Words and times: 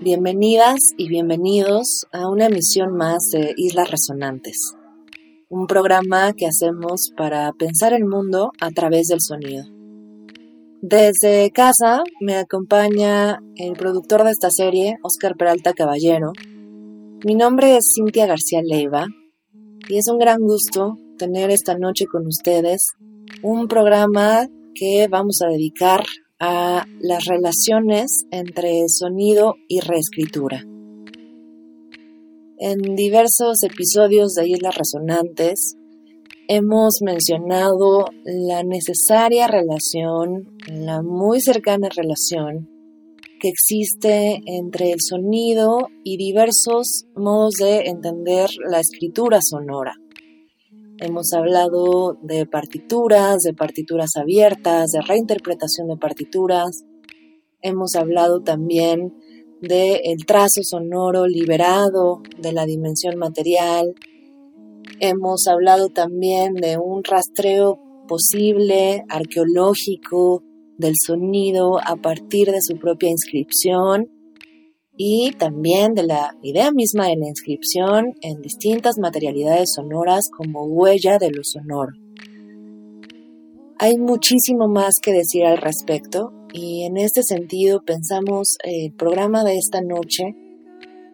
bienvenidas 0.00 0.78
y 0.96 1.08
bienvenidos 1.08 2.06
a 2.10 2.30
una 2.30 2.46
emisión 2.46 2.96
más 2.96 3.18
de 3.32 3.52
Islas 3.58 3.90
Resonantes, 3.90 4.74
un 5.50 5.66
programa 5.66 6.32
que 6.32 6.46
hacemos 6.46 7.10
para 7.18 7.52
pensar 7.52 7.92
el 7.92 8.06
mundo 8.06 8.50
a 8.60 8.70
través 8.70 9.08
del 9.08 9.20
sonido. 9.20 9.64
Desde 10.80 11.50
casa 11.50 12.02
me 12.18 12.36
acompaña 12.36 13.42
el 13.56 13.74
productor 13.74 14.24
de 14.24 14.30
esta 14.30 14.48
serie, 14.50 14.96
Oscar 15.02 15.36
Peralta 15.36 15.74
Caballero. 15.74 16.32
Mi 17.22 17.34
nombre 17.34 17.76
es 17.76 17.92
Cintia 17.94 18.26
García 18.26 18.62
Leiva 18.64 19.06
y 19.86 19.98
es 19.98 20.08
un 20.08 20.18
gran 20.18 20.40
gusto 20.40 20.96
tener 21.18 21.50
esta 21.50 21.76
noche 21.76 22.06
con 22.06 22.26
ustedes 22.26 22.92
un 23.42 23.68
programa 23.68 24.46
que 24.74 25.08
vamos 25.10 25.42
a 25.42 25.48
dedicar 25.48 26.00
a 26.40 26.86
las 27.00 27.26
relaciones 27.26 28.24
entre 28.30 28.88
sonido 28.88 29.56
y 29.68 29.80
reescritura. 29.80 30.64
En 32.58 32.96
diversos 32.96 33.62
episodios 33.62 34.32
de 34.34 34.48
Islas 34.48 34.74
Resonantes 34.76 35.76
hemos 36.48 37.00
mencionado 37.02 38.06
la 38.24 38.62
necesaria 38.62 39.46
relación, 39.46 40.56
la 40.66 41.02
muy 41.02 41.40
cercana 41.40 41.88
relación 41.94 42.68
que 43.40 43.48
existe 43.48 44.40
entre 44.46 44.92
el 44.92 45.00
sonido 45.00 45.88
y 46.04 46.16
diversos 46.16 47.06
modos 47.14 47.54
de 47.54 47.82
entender 47.86 48.50
la 48.68 48.80
escritura 48.80 49.40
sonora. 49.42 49.99
Hemos 51.02 51.32
hablado 51.32 52.18
de 52.20 52.44
partituras, 52.44 53.38
de 53.38 53.54
partituras 53.54 54.10
abiertas, 54.16 54.90
de 54.90 55.00
reinterpretación 55.00 55.88
de 55.88 55.96
partituras. 55.96 56.84
Hemos 57.62 57.94
hablado 57.94 58.42
también 58.42 59.14
del 59.62 59.98
el 60.04 60.26
trazo 60.26 60.60
sonoro 60.62 61.26
liberado 61.26 62.20
de 62.38 62.52
la 62.52 62.66
dimensión 62.66 63.16
material. 63.16 63.94
Hemos 65.00 65.46
hablado 65.46 65.88
también 65.88 66.52
de 66.52 66.76
un 66.76 67.02
rastreo 67.02 67.80
posible, 68.06 69.02
arqueológico, 69.08 70.44
del 70.76 70.96
sonido 71.02 71.78
a 71.82 71.96
partir 71.96 72.50
de 72.50 72.60
su 72.60 72.78
propia 72.78 73.08
inscripción 73.08 74.19
y 75.02 75.32
también 75.32 75.94
de 75.94 76.02
la 76.02 76.36
idea 76.42 76.72
misma 76.72 77.06
de 77.06 77.16
la 77.16 77.28
inscripción 77.28 78.12
en 78.20 78.42
distintas 78.42 78.98
materialidades 78.98 79.70
sonoras 79.74 80.28
como 80.30 80.64
huella 80.64 81.16
de 81.16 81.30
lo 81.30 81.42
sonoro. 81.42 81.92
Hay 83.78 83.96
muchísimo 83.96 84.68
más 84.68 84.96
que 85.00 85.14
decir 85.14 85.46
al 85.46 85.56
respecto 85.56 86.34
y 86.52 86.82
en 86.84 86.98
este 86.98 87.22
sentido 87.22 87.80
pensamos 87.82 88.58
el 88.62 88.92
programa 88.92 89.42
de 89.42 89.56
esta 89.56 89.80
noche, 89.80 90.36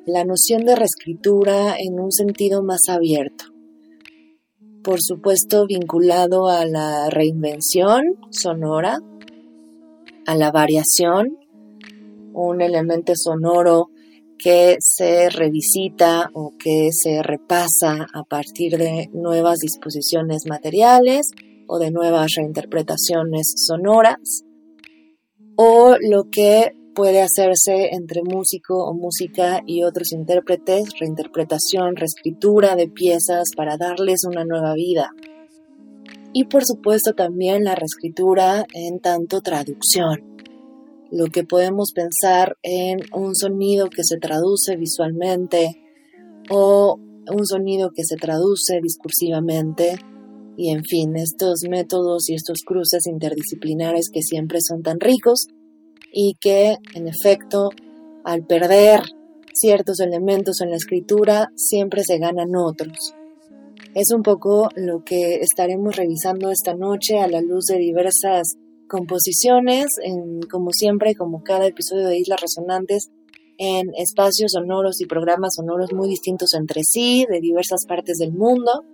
la 0.04 0.24
noción 0.24 0.64
de 0.64 0.74
reescritura 0.74 1.76
en 1.78 2.00
un 2.00 2.10
sentido 2.10 2.64
más 2.64 2.88
abierto. 2.88 3.44
Por 4.82 5.00
supuesto 5.00 5.64
vinculado 5.64 6.48
a 6.48 6.66
la 6.66 7.08
reinvención 7.08 8.02
sonora, 8.30 8.98
a 10.26 10.34
la 10.34 10.50
variación, 10.50 11.38
un 12.44 12.60
elemento 12.60 13.12
sonoro 13.16 13.90
que 14.38 14.76
se 14.80 15.30
revisita 15.30 16.30
o 16.34 16.52
que 16.58 16.90
se 16.92 17.22
repasa 17.22 18.06
a 18.12 18.22
partir 18.24 18.76
de 18.76 19.08
nuevas 19.12 19.58
disposiciones 19.58 20.44
materiales 20.46 21.30
o 21.66 21.78
de 21.78 21.90
nuevas 21.90 22.32
reinterpretaciones 22.36 23.54
sonoras, 23.56 24.44
o 25.56 25.96
lo 26.00 26.30
que 26.30 26.76
puede 26.94 27.22
hacerse 27.22 27.88
entre 27.92 28.22
músico 28.22 28.84
o 28.84 28.94
música 28.94 29.62
y 29.66 29.82
otros 29.82 30.12
intérpretes, 30.12 30.90
reinterpretación, 30.98 31.96
reescritura 31.96 32.76
de 32.76 32.88
piezas 32.88 33.48
para 33.56 33.76
darles 33.76 34.24
una 34.24 34.44
nueva 34.44 34.74
vida 34.74 35.10
y 36.38 36.44
por 36.44 36.66
supuesto 36.66 37.14
también 37.14 37.64
la 37.64 37.74
reescritura 37.74 38.66
en 38.74 39.00
tanto 39.00 39.40
traducción. 39.40 40.36
Lo 41.10 41.26
que 41.26 41.44
podemos 41.44 41.92
pensar 41.92 42.56
en 42.62 42.98
un 43.12 43.34
sonido 43.34 43.88
que 43.88 44.02
se 44.02 44.18
traduce 44.18 44.76
visualmente 44.76 45.82
o 46.50 46.98
un 47.32 47.46
sonido 47.46 47.90
que 47.94 48.04
se 48.04 48.16
traduce 48.16 48.80
discursivamente 48.82 49.98
y 50.56 50.70
en 50.70 50.84
fin, 50.84 51.16
estos 51.16 51.60
métodos 51.68 52.30
y 52.30 52.34
estos 52.34 52.62
cruces 52.64 53.06
interdisciplinares 53.06 54.08
que 54.10 54.22
siempre 54.22 54.58
son 54.60 54.82
tan 54.82 55.00
ricos 55.00 55.48
y 56.12 56.36
que 56.40 56.76
en 56.94 57.08
efecto 57.08 57.70
al 58.24 58.46
perder 58.46 59.02
ciertos 59.52 60.00
elementos 60.00 60.60
en 60.62 60.70
la 60.70 60.76
escritura 60.76 61.50
siempre 61.56 62.02
se 62.04 62.18
ganan 62.18 62.56
otros. 62.56 63.14
Es 63.94 64.10
un 64.14 64.22
poco 64.22 64.68
lo 64.76 65.04
que 65.04 65.36
estaremos 65.36 65.96
revisando 65.96 66.50
esta 66.50 66.74
noche 66.74 67.18
a 67.18 67.28
la 67.28 67.40
luz 67.40 67.66
de 67.66 67.78
diversas 67.78 68.56
composiciones, 68.88 69.86
como 70.50 70.70
siempre, 70.72 71.14
como 71.14 71.42
cada 71.42 71.66
episodio 71.66 72.06
de 72.08 72.18
Islas 72.18 72.40
Resonantes, 72.40 73.10
en 73.58 73.86
espacios 73.96 74.52
sonoros 74.52 75.00
y 75.00 75.06
programas 75.06 75.54
sonoros 75.56 75.92
muy 75.92 76.08
distintos 76.08 76.54
entre 76.54 76.82
sí, 76.84 77.26
de 77.28 77.40
diversas 77.40 77.86
partes 77.86 78.18
del 78.18 78.32
mundo, 78.32 78.84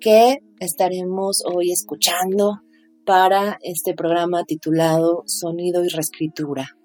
que 0.00 0.38
estaremos 0.60 1.42
hoy 1.44 1.70
escuchando 1.72 2.60
para 3.04 3.58
este 3.62 3.94
programa 3.94 4.44
titulado 4.44 5.22
Sonido 5.26 5.84
y 5.84 5.88
Reescritura. 5.88 6.76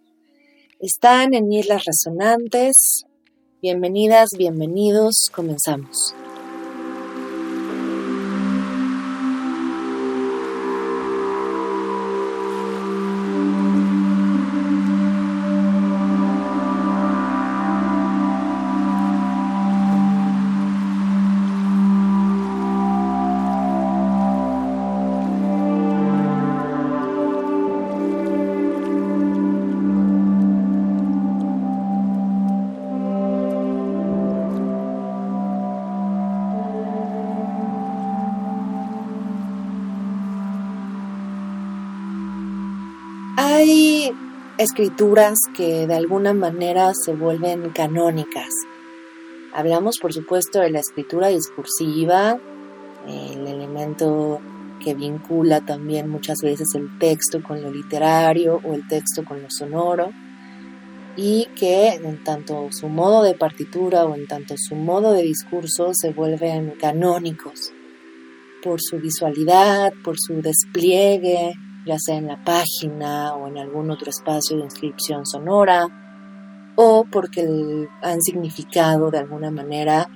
Están 0.79 1.33
en 1.33 1.51
Islas 1.51 1.85
Resonantes. 1.85 3.05
Bienvenidas, 3.61 4.29
bienvenidos, 4.37 5.31
comenzamos. 5.33 6.13
Escrituras 44.67 45.37
que 45.55 45.87
de 45.87 45.95
alguna 45.95 46.33
manera 46.33 46.91
se 46.93 47.13
vuelven 47.13 47.69
canónicas. 47.69 48.49
Hablamos, 49.53 49.97
por 49.99 50.11
supuesto, 50.13 50.59
de 50.59 50.71
la 50.71 50.79
escritura 50.79 51.29
discursiva, 51.29 52.37
el 53.07 53.47
elemento 53.47 54.41
que 54.83 54.93
vincula 54.93 55.61
también 55.61 56.09
muchas 56.09 56.39
veces 56.43 56.67
el 56.75 56.99
texto 56.99 57.41
con 57.41 57.61
lo 57.61 57.71
literario 57.71 58.59
o 58.63 58.73
el 58.73 58.85
texto 58.87 59.23
con 59.23 59.41
lo 59.41 59.49
sonoro, 59.49 60.11
y 61.15 61.47
que 61.55 61.87
en 61.93 62.23
tanto 62.23 62.67
su 62.71 62.89
modo 62.89 63.23
de 63.23 63.33
partitura 63.33 64.03
o 64.05 64.15
en 64.15 64.27
tanto 64.27 64.55
su 64.57 64.75
modo 64.75 65.13
de 65.13 65.23
discurso 65.23 65.91
se 65.93 66.11
vuelven 66.11 66.73
canónicos 66.79 67.71
por 68.61 68.81
su 68.81 68.97
visualidad, 68.97 69.93
por 70.03 70.17
su 70.19 70.41
despliegue, 70.41 71.53
ya 71.87 71.97
sea 71.97 72.17
en 72.17 72.27
la 72.27 72.43
página 72.43 73.33
o 73.35 73.47
en 73.47 73.57
algún 73.57 73.89
otro 73.89 74.09
espacio 74.09 74.57
de 74.57 74.63
inscripción 74.63 75.25
sonora, 75.25 75.87
o 76.75 77.05
porque 77.11 77.41
han 78.03 78.21
significado 78.21 79.09
de 79.09 79.19
alguna 79.19 79.49
manera 79.49 80.07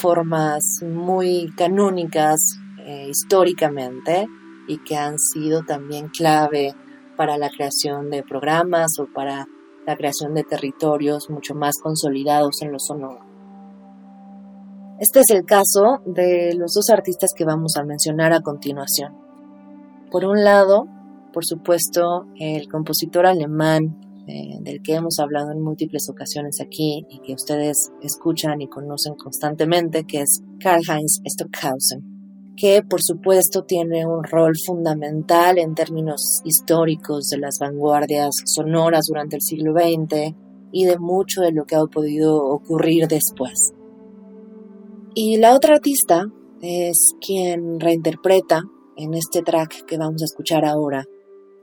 formas 0.00 0.62
muy 0.82 1.52
canónicas 1.56 2.58
eh, 2.78 3.08
históricamente 3.08 4.26
y 4.68 4.78
que 4.78 4.96
han 4.96 5.18
sido 5.18 5.62
también 5.62 6.08
clave 6.08 6.74
para 7.16 7.36
la 7.36 7.50
creación 7.50 8.10
de 8.10 8.22
programas 8.22 8.92
o 8.98 9.06
para 9.12 9.46
la 9.86 9.96
creación 9.96 10.34
de 10.34 10.44
territorios 10.44 11.28
mucho 11.30 11.54
más 11.54 11.74
consolidados 11.82 12.62
en 12.62 12.72
lo 12.72 12.78
sonoro. 12.78 13.20
Este 15.00 15.20
es 15.20 15.30
el 15.30 15.44
caso 15.44 16.00
de 16.06 16.54
los 16.54 16.74
dos 16.74 16.88
artistas 16.90 17.32
que 17.36 17.44
vamos 17.44 17.76
a 17.76 17.82
mencionar 17.82 18.32
a 18.32 18.40
continuación. 18.40 19.21
Por 20.12 20.26
un 20.26 20.44
lado, 20.44 20.88
por 21.32 21.46
supuesto, 21.46 22.26
el 22.38 22.68
compositor 22.68 23.24
alemán 23.24 23.98
eh, 24.28 24.58
del 24.60 24.82
que 24.82 24.92
hemos 24.92 25.18
hablado 25.18 25.52
en 25.52 25.62
múltiples 25.62 26.06
ocasiones 26.10 26.60
aquí 26.60 27.06
y 27.08 27.20
que 27.20 27.32
ustedes 27.32 27.90
escuchan 28.02 28.60
y 28.60 28.68
conocen 28.68 29.14
constantemente, 29.14 30.04
que 30.04 30.20
es 30.20 30.42
Karl-Heinz 30.60 31.22
Stockhausen, 31.26 32.52
que 32.58 32.82
por 32.82 33.00
supuesto 33.02 33.64
tiene 33.64 34.06
un 34.06 34.22
rol 34.22 34.52
fundamental 34.66 35.58
en 35.58 35.74
términos 35.74 36.42
históricos 36.44 37.28
de 37.28 37.38
las 37.38 37.56
vanguardias 37.58 38.34
sonoras 38.44 39.06
durante 39.08 39.36
el 39.36 39.42
siglo 39.42 39.72
XX 39.72 40.36
y 40.72 40.84
de 40.84 40.98
mucho 40.98 41.40
de 41.40 41.52
lo 41.52 41.64
que 41.64 41.76
ha 41.76 41.84
podido 41.86 42.36
ocurrir 42.36 43.08
después. 43.08 43.72
Y 45.14 45.38
la 45.38 45.54
otra 45.54 45.76
artista 45.76 46.26
es 46.60 47.14
quien 47.18 47.80
reinterpreta 47.80 48.62
en 48.96 49.14
este 49.14 49.42
track 49.42 49.84
que 49.84 49.98
vamos 49.98 50.22
a 50.22 50.26
escuchar 50.26 50.64
ahora, 50.64 51.04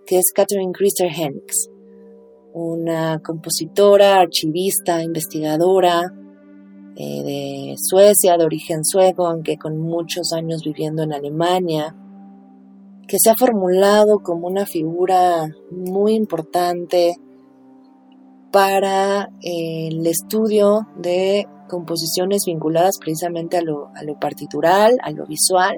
que 0.06 0.18
es 0.18 0.32
Catherine 0.34 0.72
Christer 0.74 1.10
Hennigs 1.10 1.70
una 2.54 3.20
compositora, 3.20 4.20
archivista, 4.20 5.04
investigadora 5.04 6.14
eh, 6.96 7.24
de 7.24 7.76
Suecia, 7.78 8.38
de 8.38 8.46
origen 8.46 8.84
sueco, 8.84 9.28
aunque 9.28 9.58
con 9.58 9.78
muchos 9.78 10.34
años 10.34 10.64
viviendo 10.64 11.04
en 11.04 11.14
Alemania, 11.14 11.96
que 13.08 13.18
se 13.20 13.30
ha 13.30 13.36
formulado 13.38 14.20
como 14.20 14.48
una 14.48 14.66
figura 14.66 15.48
muy 15.72 16.14
importante 16.14 17.16
para 18.52 19.30
eh, 19.42 19.88
el 19.88 20.06
estudio 20.06 20.88
de 20.98 21.48
composiciones 21.68 22.44
vinculadas 22.46 22.98
precisamente 23.00 23.58
a 23.58 23.62
lo, 23.62 23.92
partitural, 24.20 24.98
a 25.04 25.12
lo 25.12 25.26
visual, 25.28 25.78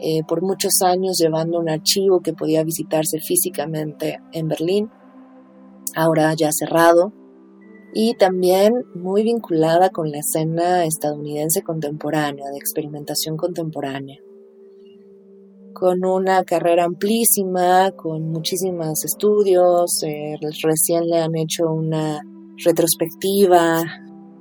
eh, 0.00 0.22
por 0.26 0.42
muchos 0.42 0.82
años 0.82 1.18
llevando 1.18 1.58
un 1.58 1.68
archivo 1.68 2.20
que 2.20 2.32
podía 2.32 2.64
visitarse 2.64 3.18
físicamente 3.20 4.18
en 4.32 4.48
Berlín 4.48 4.90
ahora 5.94 6.34
ya 6.34 6.50
cerrado, 6.52 7.12
y 7.92 8.14
también 8.14 8.72
muy 8.94 9.22
vinculada 9.22 9.90
con 9.90 10.10
la 10.10 10.18
escena 10.18 10.84
estadounidense 10.84 11.62
contemporánea, 11.62 12.50
de 12.50 12.56
experimentación 12.56 13.36
contemporánea, 13.36 14.18
con 15.72 16.04
una 16.04 16.42
carrera 16.42 16.84
amplísima, 16.84 17.92
con 17.92 18.30
muchísimos 18.30 19.04
estudios, 19.04 20.02
eh, 20.02 20.36
recién 20.62 21.06
le 21.06 21.18
han 21.18 21.36
hecho 21.36 21.72
una 21.72 22.20
retrospectiva 22.64 23.84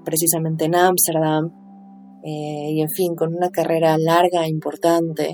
precisamente 0.03 0.65
en 0.65 0.75
Ámsterdam, 0.75 1.51
eh, 2.23 2.71
y 2.71 2.81
en 2.81 2.89
fin, 2.89 3.15
con 3.15 3.35
una 3.35 3.49
carrera 3.49 3.97
larga 3.97 4.45
e 4.45 4.49
importante 4.49 5.33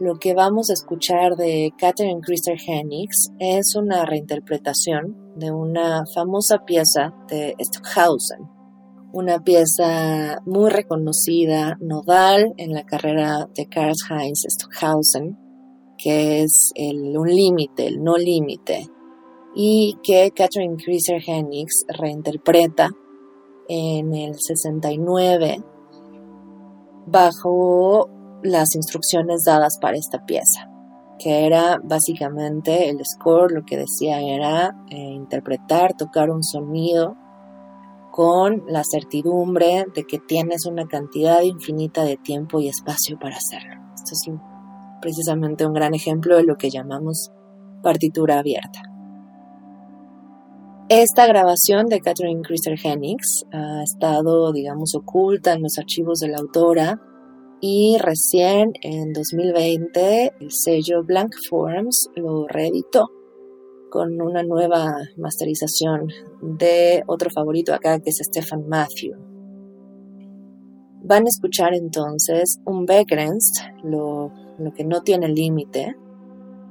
lo 0.00 0.18
que 0.18 0.34
vamos 0.34 0.70
a 0.70 0.72
escuchar 0.72 1.36
de 1.36 1.72
Catherine 1.78 2.20
Christer 2.20 2.58
Hennigs 2.66 3.30
es 3.38 3.76
una 3.76 4.04
reinterpretación 4.04 5.34
de 5.36 5.52
una 5.52 6.04
famosa 6.12 6.64
pieza 6.64 7.14
de 7.28 7.54
Stockhausen, 7.60 8.40
una 9.12 9.38
pieza 9.44 10.40
muy 10.46 10.70
reconocida, 10.70 11.78
nodal 11.80 12.54
en 12.56 12.72
la 12.72 12.84
carrera 12.84 13.48
de 13.54 13.68
Karl-Heinz 13.68 14.44
Stockhausen, 14.48 15.38
que 15.96 16.42
es 16.42 16.72
el 16.74 17.16
un 17.16 17.28
límite, 17.28 17.86
el 17.86 18.02
no 18.02 18.16
límite, 18.16 18.88
y 19.54 19.96
que 20.02 20.32
Catherine 20.32 20.76
Christer 20.76 21.22
Hennigs 21.24 21.86
reinterpreta 21.88 22.90
en 23.68 24.12
el 24.12 24.34
69 24.40 25.62
bajo 27.06 28.08
las 28.42 28.74
instrucciones 28.74 29.44
dadas 29.44 29.78
para 29.80 29.96
esta 29.96 30.24
pieza, 30.24 30.68
que 31.18 31.46
era 31.46 31.80
básicamente 31.82 32.88
el 32.88 32.98
score, 33.04 33.52
lo 33.52 33.64
que 33.64 33.76
decía 33.76 34.20
era 34.20 34.76
eh, 34.90 34.96
interpretar, 34.96 35.94
tocar 35.96 36.30
un 36.30 36.42
sonido 36.42 37.16
con 38.12 38.62
la 38.68 38.82
certidumbre 38.84 39.86
de 39.92 40.04
que 40.04 40.18
tienes 40.18 40.66
una 40.66 40.86
cantidad 40.86 41.42
infinita 41.42 42.04
de 42.04 42.16
tiempo 42.16 42.60
y 42.60 42.68
espacio 42.68 43.18
para 43.18 43.36
hacerlo. 43.36 43.82
Esto 43.94 44.12
es 44.12 44.38
precisamente 45.00 45.66
un 45.66 45.72
gran 45.72 45.94
ejemplo 45.94 46.36
de 46.36 46.44
lo 46.44 46.56
que 46.56 46.70
llamamos 46.70 47.32
partitura 47.82 48.38
abierta. 48.38 48.93
Esta 50.90 51.26
grabación 51.26 51.86
de 51.86 52.00
Catherine 52.00 52.42
Christer 52.42 52.78
Hennigs 52.82 53.46
ha 53.52 53.82
estado, 53.82 54.52
digamos, 54.52 54.94
oculta 54.94 55.54
en 55.54 55.62
los 55.62 55.78
archivos 55.78 56.18
de 56.18 56.28
la 56.28 56.36
autora 56.36 57.00
y 57.58 57.96
recién 57.98 58.72
en 58.82 59.14
2020 59.14 60.34
el 60.38 60.48
sello 60.50 61.02
Blank 61.02 61.32
Forms 61.48 62.10
lo 62.16 62.46
reeditó 62.46 63.08
con 63.90 64.20
una 64.20 64.42
nueva 64.42 64.94
masterización 65.16 66.08
de 66.42 67.02
otro 67.06 67.30
favorito 67.30 67.72
acá 67.72 67.98
que 68.00 68.10
es 68.10 68.18
Stefan 68.22 68.68
Matthew. 68.68 69.14
Van 71.02 71.24
a 71.24 71.28
escuchar 71.28 71.72
entonces 71.72 72.60
un 72.66 72.84
Begrenzd, 72.84 73.62
lo, 73.84 74.30
que 74.76 74.84
no 74.84 75.00
tiene 75.00 75.28
límite, 75.28 75.96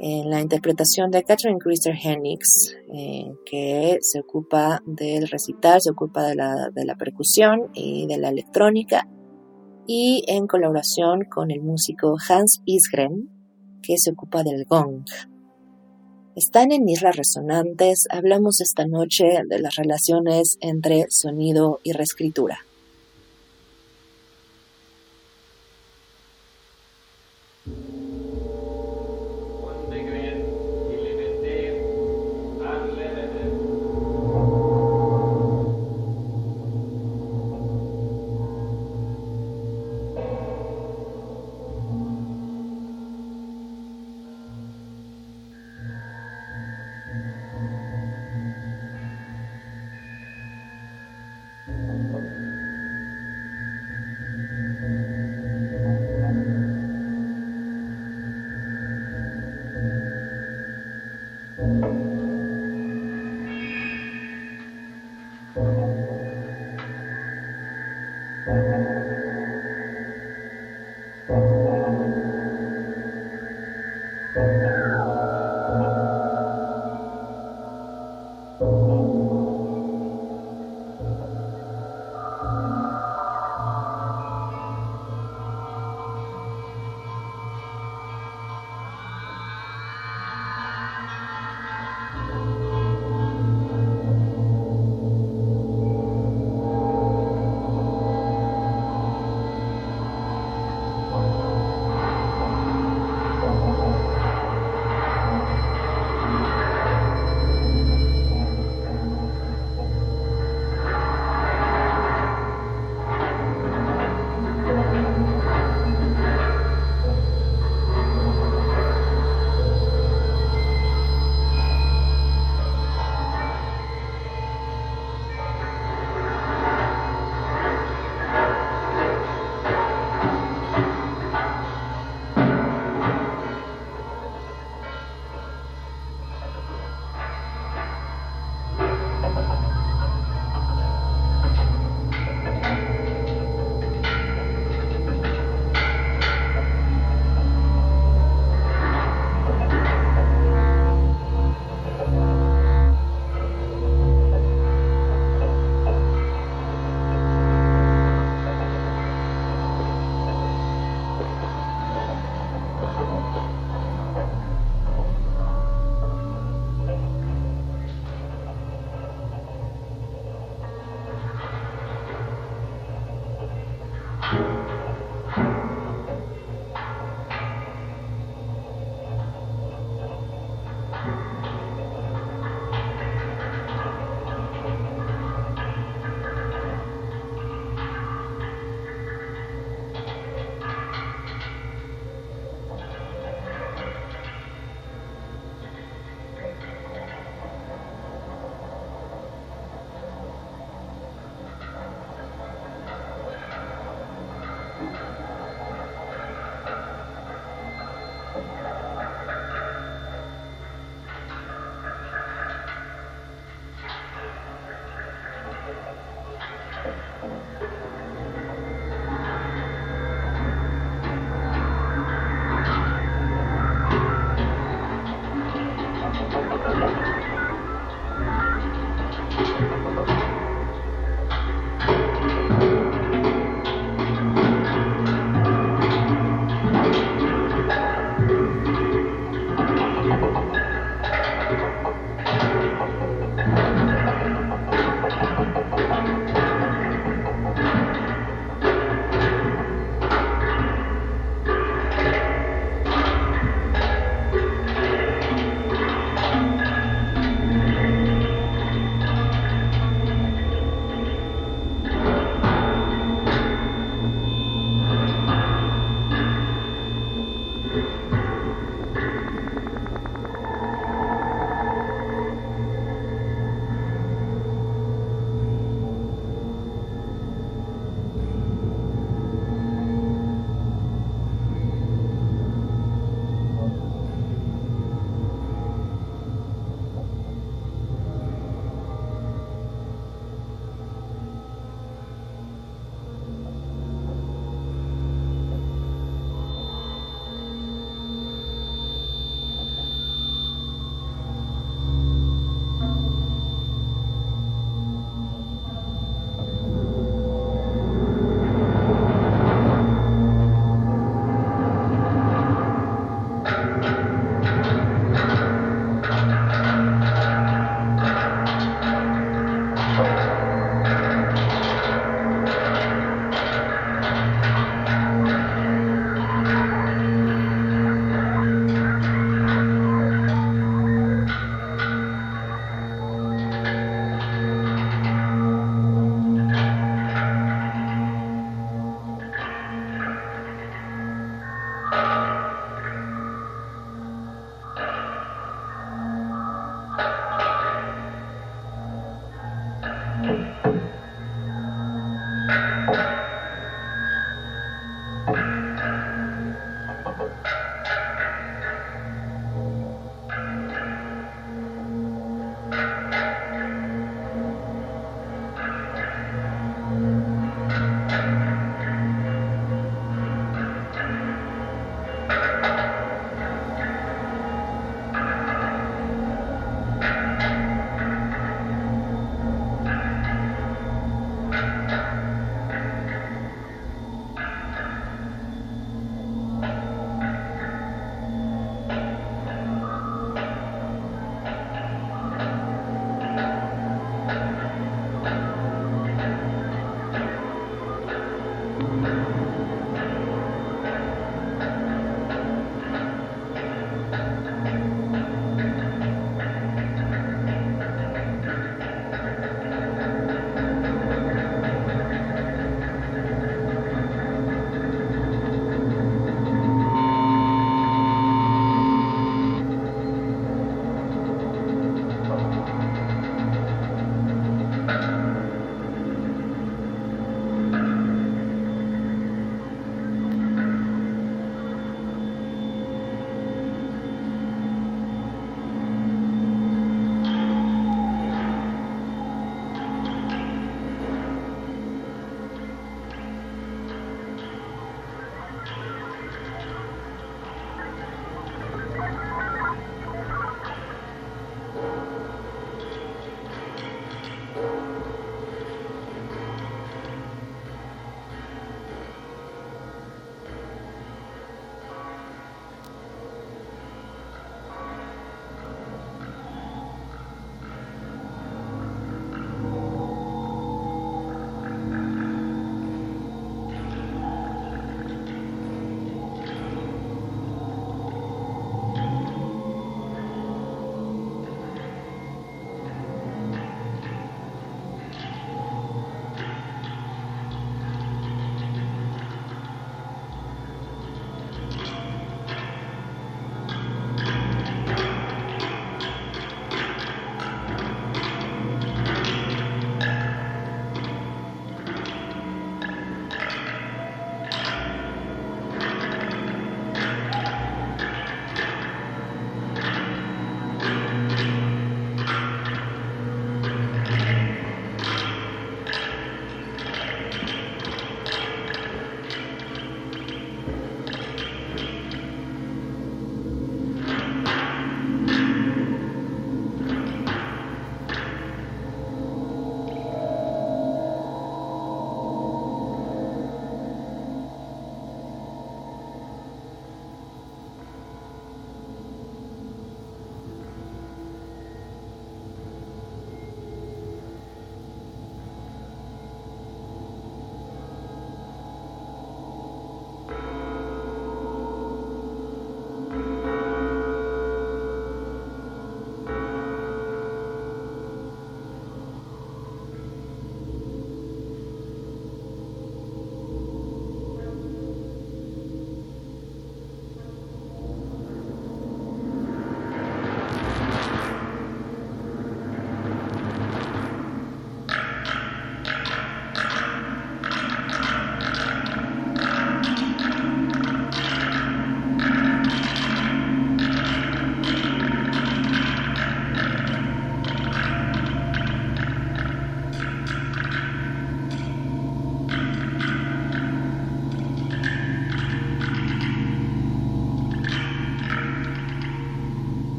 en 0.00 0.30
la 0.30 0.40
interpretación 0.40 1.10
de 1.10 1.24
Catherine 1.24 1.58
Christer 1.58 1.94
Hennigs, 1.94 2.76
eh, 2.94 3.32
que 3.44 3.98
se 4.00 4.20
ocupa 4.20 4.82
del 4.86 5.28
recital, 5.28 5.80
se 5.80 5.90
ocupa 5.90 6.24
de 6.24 6.36
la, 6.36 6.70
de 6.72 6.84
la 6.84 6.94
percusión 6.94 7.70
y 7.74 8.06
de 8.06 8.18
la 8.18 8.28
electrónica, 8.28 9.08
y 9.86 10.22
en 10.28 10.46
colaboración 10.46 11.24
con 11.24 11.50
el 11.50 11.62
músico 11.62 12.16
Hans 12.28 12.60
Isgren, 12.66 13.30
que 13.82 13.96
se 13.96 14.10
ocupa 14.12 14.42
del 14.42 14.64
gong. 14.66 15.04
Están 16.36 16.70
en 16.70 16.88
Islas 16.88 17.16
Resonantes, 17.16 18.06
hablamos 18.10 18.60
esta 18.60 18.86
noche 18.86 19.24
de 19.48 19.58
las 19.58 19.74
relaciones 19.74 20.56
entre 20.60 21.06
sonido 21.08 21.80
y 21.82 21.92
reescritura. 21.92 22.58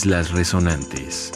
Islas 0.00 0.32
Resonantes. 0.32 1.30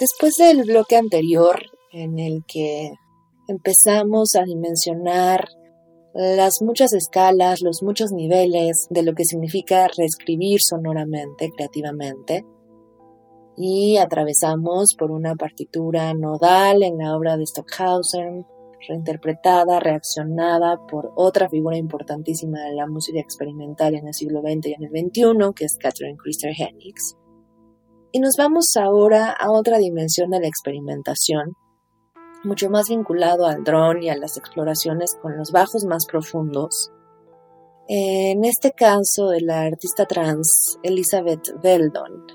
Después 0.00 0.34
del 0.36 0.64
bloque 0.64 0.96
anterior, 0.96 1.60
en 1.92 2.18
el 2.18 2.42
que 2.44 2.90
empezamos 3.46 4.34
a 4.34 4.42
dimensionar 4.42 5.44
las 6.12 6.60
muchas 6.60 6.92
escalas, 6.92 7.60
los 7.62 7.84
muchos 7.84 8.10
niveles 8.10 8.88
de 8.90 9.04
lo 9.04 9.12
que 9.12 9.24
significa 9.24 9.86
reescribir 9.96 10.58
sonoramente, 10.60 11.50
creativamente, 11.56 12.44
y 13.56 13.98
atravesamos 13.98 14.96
por 14.98 15.12
una 15.12 15.36
partitura 15.36 16.12
nodal 16.14 16.82
en 16.82 16.98
la 16.98 17.16
obra 17.16 17.36
de 17.36 17.46
Stockhausen, 17.46 18.44
reinterpretada, 18.88 19.80
reaccionada 19.80 20.86
por 20.86 21.12
otra 21.16 21.48
figura 21.48 21.76
importantísima 21.76 22.60
de 22.62 22.74
la 22.74 22.86
música 22.86 23.20
experimental 23.20 23.94
en 23.94 24.06
el 24.08 24.14
siglo 24.14 24.40
XX 24.40 24.66
y 24.66 24.72
en 24.74 24.84
el 24.84 24.90
XXI, 24.90 25.54
que 25.54 25.64
es 25.64 25.76
Catherine 25.78 26.16
Christer 26.16 26.52
Hennix. 26.56 27.16
Y 28.12 28.20
nos 28.20 28.36
vamos 28.38 28.76
ahora 28.76 29.30
a 29.30 29.50
otra 29.50 29.78
dimensión 29.78 30.30
de 30.30 30.40
la 30.40 30.48
experimentación, 30.48 31.54
mucho 32.44 32.70
más 32.70 32.88
vinculado 32.88 33.46
al 33.46 33.64
dron 33.64 34.02
y 34.02 34.10
a 34.10 34.16
las 34.16 34.36
exploraciones 34.36 35.16
con 35.20 35.36
los 35.36 35.50
bajos 35.52 35.84
más 35.84 36.06
profundos. 36.06 36.92
En 37.88 38.44
este 38.44 38.72
caso 38.72 39.28
de 39.28 39.40
la 39.42 39.62
artista 39.62 40.06
trans 40.06 40.78
Elizabeth 40.82 41.60
Veldon, 41.62 42.26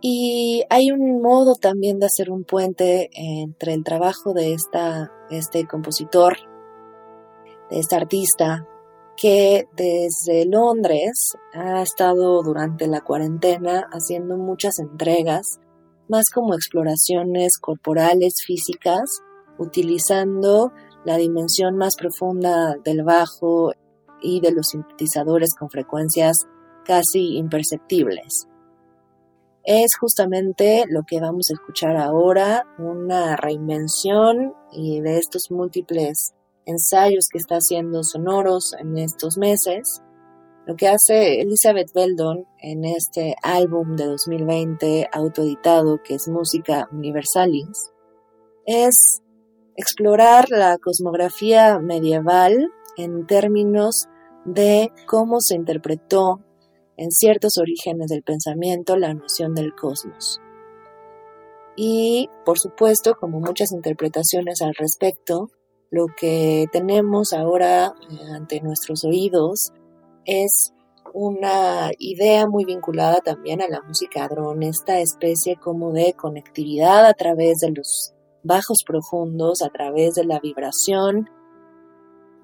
y 0.00 0.62
hay 0.70 0.92
un 0.92 1.20
modo 1.20 1.54
también 1.54 1.98
de 1.98 2.06
hacer 2.06 2.30
un 2.30 2.44
puente 2.44 3.10
entre 3.14 3.74
el 3.74 3.82
trabajo 3.82 4.32
de 4.32 4.52
esta, 4.52 5.12
este 5.30 5.66
compositor, 5.66 6.36
de 7.70 7.80
esta 7.80 7.96
artista, 7.96 8.66
que 9.16 9.66
desde 9.74 10.46
Londres 10.46 11.30
ha 11.52 11.82
estado 11.82 12.42
durante 12.44 12.86
la 12.86 13.00
cuarentena 13.00 13.88
haciendo 13.90 14.36
muchas 14.36 14.78
entregas, 14.78 15.58
más 16.08 16.26
como 16.32 16.54
exploraciones 16.54 17.58
corporales, 17.60 18.34
físicas, 18.46 19.20
utilizando 19.58 20.72
la 21.04 21.16
dimensión 21.16 21.76
más 21.76 21.96
profunda 21.96 22.76
del 22.84 23.02
bajo 23.02 23.72
y 24.22 24.40
de 24.40 24.52
los 24.52 24.68
sintetizadores 24.68 25.50
con 25.58 25.68
frecuencias 25.68 26.36
casi 26.84 27.36
imperceptibles 27.36 28.46
es 29.64 29.96
justamente 30.00 30.84
lo 30.88 31.02
que 31.06 31.20
vamos 31.20 31.46
a 31.50 31.54
escuchar 31.54 31.96
ahora, 31.96 32.66
una 32.78 33.36
reinvención 33.36 34.54
y 34.72 35.00
de 35.00 35.18
estos 35.18 35.50
múltiples 35.50 36.32
ensayos 36.64 37.26
que 37.30 37.38
está 37.38 37.56
haciendo 37.56 38.02
sonoros 38.02 38.74
en 38.78 38.98
estos 38.98 39.36
meses. 39.38 40.02
Lo 40.66 40.76
que 40.76 40.88
hace 40.88 41.40
Elizabeth 41.40 41.92
Beldon 41.94 42.46
en 42.60 42.84
este 42.84 43.34
álbum 43.42 43.96
de 43.96 44.04
2020 44.04 45.08
autoeditado 45.12 46.02
que 46.02 46.14
es 46.14 46.28
Música 46.28 46.88
Universalis 46.92 47.90
es 48.66 49.22
explorar 49.76 50.46
la 50.50 50.76
cosmografía 50.76 51.78
medieval 51.78 52.70
en 52.98 53.26
términos 53.26 54.08
de 54.44 54.92
cómo 55.06 55.40
se 55.40 55.54
interpretó 55.54 56.40
en 56.98 57.10
ciertos 57.12 57.56
orígenes 57.58 58.08
del 58.08 58.22
pensamiento 58.22 58.96
la 58.96 59.14
noción 59.14 59.54
del 59.54 59.74
cosmos. 59.74 60.40
Y, 61.76 62.28
por 62.44 62.58
supuesto, 62.58 63.14
como 63.14 63.38
muchas 63.38 63.72
interpretaciones 63.72 64.60
al 64.62 64.74
respecto, 64.74 65.48
lo 65.90 66.06
que 66.16 66.66
tenemos 66.72 67.32
ahora 67.32 67.94
eh, 68.10 68.16
ante 68.34 68.60
nuestros 68.60 69.04
oídos 69.04 69.72
es 70.26 70.72
una 71.14 71.90
idea 71.98 72.46
muy 72.48 72.64
vinculada 72.64 73.20
también 73.20 73.62
a 73.62 73.68
la 73.68 73.80
música 73.80 74.26
dron, 74.28 74.62
esta 74.64 74.98
especie 74.98 75.56
como 75.56 75.92
de 75.92 76.14
conectividad 76.14 77.06
a 77.06 77.14
través 77.14 77.58
de 77.58 77.70
los 77.70 78.12
bajos 78.42 78.78
profundos, 78.84 79.62
a 79.62 79.68
través 79.68 80.14
de 80.14 80.24
la 80.24 80.40
vibración 80.40 81.30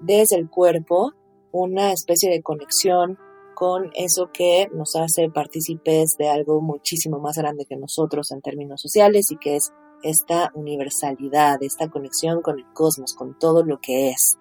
desde 0.00 0.36
el 0.36 0.48
cuerpo, 0.48 1.12
una 1.52 1.92
especie 1.92 2.30
de 2.30 2.42
conexión 2.42 3.18
con 3.54 3.90
eso 3.94 4.30
que 4.32 4.68
nos 4.72 4.96
hace 4.96 5.30
partícipes 5.30 6.10
de 6.18 6.28
algo 6.28 6.60
muchísimo 6.60 7.18
más 7.18 7.36
grande 7.36 7.66
que 7.66 7.76
nosotros 7.76 8.30
en 8.32 8.40
términos 8.40 8.80
sociales 8.80 9.30
y 9.30 9.36
que 9.36 9.56
es 9.56 9.70
esta 10.02 10.50
universalidad, 10.54 11.62
esta 11.62 11.88
conexión 11.88 12.42
con 12.42 12.58
el 12.58 12.66
cosmos, 12.72 13.14
con 13.14 13.38
todo 13.38 13.64
lo 13.64 13.78
que 13.80 14.10
es. 14.10 14.36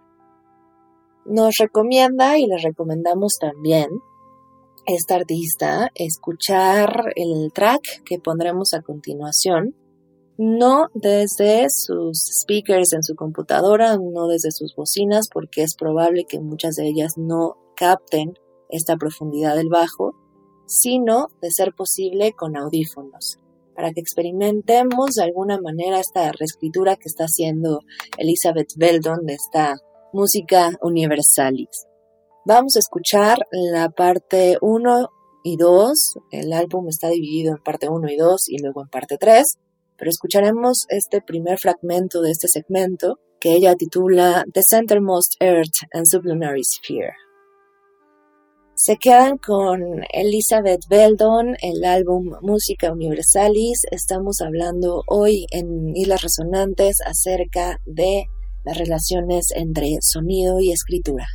Nos 1.25 1.55
recomienda 1.57 2.37
y 2.37 2.47
les 2.47 2.61
recomendamos 2.63 3.33
también 3.39 3.89
esta 4.85 5.15
artista 5.15 5.89
escuchar 5.95 7.13
el 7.15 7.51
track 7.53 8.03
que 8.05 8.19
pondremos 8.19 8.73
a 8.73 8.81
continuación, 8.81 9.75
no 10.37 10.87
desde 10.93 11.67
sus 11.69 12.17
speakers 12.41 12.91
en 12.91 13.03
su 13.03 13.15
computadora, 13.15 13.97
no 13.97 14.27
desde 14.27 14.51
sus 14.51 14.75
bocinas, 14.75 15.27
porque 15.31 15.63
es 15.63 15.75
probable 15.75 16.25
que 16.27 16.39
muchas 16.39 16.75
de 16.75 16.87
ellas 16.87 17.13
no 17.17 17.55
capten 17.77 18.33
esta 18.73 18.97
profundidad 18.97 19.55
del 19.55 19.69
bajo, 19.69 20.15
sino 20.65 21.27
de 21.41 21.49
ser 21.51 21.73
posible 21.73 22.33
con 22.33 22.57
audífonos, 22.57 23.37
para 23.75 23.91
que 23.91 24.01
experimentemos 24.01 25.11
de 25.11 25.23
alguna 25.23 25.59
manera 25.61 25.99
esta 25.99 26.31
reescritura 26.31 26.95
que 26.95 27.07
está 27.07 27.25
haciendo 27.25 27.79
Elizabeth 28.17 28.73
Beldon 28.75 29.25
de 29.25 29.33
esta 29.33 29.75
música 30.11 30.71
universalis. 30.81 31.87
Vamos 32.45 32.75
a 32.75 32.79
escuchar 32.79 33.37
la 33.51 33.89
parte 33.89 34.57
1 34.61 35.07
y 35.43 35.57
2, 35.57 35.91
el 36.31 36.53
álbum 36.53 36.87
está 36.89 37.09
dividido 37.09 37.55
en 37.55 37.63
parte 37.63 37.89
1 37.89 38.09
y 38.09 38.17
2 38.17 38.41
y 38.47 38.61
luego 38.61 38.81
en 38.81 38.89
parte 38.89 39.17
3, 39.17 39.43
pero 39.97 40.09
escucharemos 40.09 40.85
este 40.89 41.21
primer 41.21 41.57
fragmento 41.59 42.21
de 42.21 42.31
este 42.31 42.47
segmento 42.47 43.19
que 43.39 43.53
ella 43.53 43.75
titula 43.75 44.45
The 44.53 44.61
Centermost 44.69 45.35
Earth 45.41 45.87
and 45.93 46.05
Sublunary 46.05 46.63
Sphere. 46.63 47.22
Se 48.75 48.97
quedan 48.97 49.37
con 49.37 50.01
Elizabeth 50.11 50.87
Beldon, 50.89 51.55
el 51.61 51.85
álbum 51.85 52.31
Música 52.41 52.91
Universalis. 52.91 53.81
Estamos 53.91 54.41
hablando 54.41 55.03
hoy 55.07 55.45
en 55.51 55.95
Islas 55.95 56.23
Resonantes 56.23 56.97
acerca 57.05 57.79
de 57.85 58.25
las 58.65 58.75
relaciones 58.75 59.51
entre 59.55 59.97
sonido 60.01 60.59
y 60.59 60.71
escritura. 60.71 61.27